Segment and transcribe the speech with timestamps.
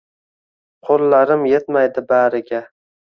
[0.87, 2.63] Qo‘llarim yetmaydi bariga.